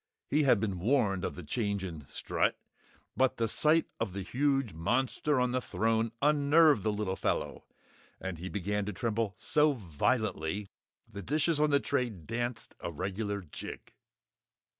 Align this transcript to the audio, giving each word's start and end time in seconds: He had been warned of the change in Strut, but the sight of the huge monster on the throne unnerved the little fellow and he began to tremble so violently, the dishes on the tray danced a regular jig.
He 0.31 0.41
had 0.41 0.59
been 0.59 0.79
warned 0.79 1.23
of 1.23 1.35
the 1.35 1.43
change 1.43 1.83
in 1.83 2.07
Strut, 2.07 2.57
but 3.15 3.37
the 3.37 3.47
sight 3.47 3.85
of 3.99 4.13
the 4.13 4.23
huge 4.23 4.73
monster 4.73 5.39
on 5.39 5.51
the 5.51 5.61
throne 5.61 6.11
unnerved 6.23 6.81
the 6.81 6.91
little 6.91 7.15
fellow 7.15 7.65
and 8.19 8.39
he 8.39 8.49
began 8.49 8.83
to 8.87 8.93
tremble 8.93 9.35
so 9.37 9.73
violently, 9.73 10.71
the 11.07 11.21
dishes 11.21 11.59
on 11.59 11.69
the 11.69 11.79
tray 11.79 12.09
danced 12.09 12.73
a 12.79 12.91
regular 12.91 13.41
jig. 13.41 13.93